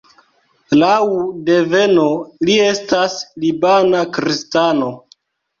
[0.83, 0.93] Laŭ
[1.49, 2.05] deveno
[2.49, 4.91] li estas libana kristano.